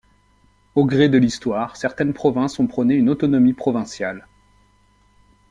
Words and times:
Au 0.73 0.83
gré 0.87 1.09
de 1.09 1.19
l'histoire, 1.19 1.75
certaines 1.75 2.15
provinces 2.15 2.59
ont 2.59 2.65
prôné 2.65 2.95
une 2.95 3.07
autonomie 3.11 3.53
provinciale. 3.53 4.27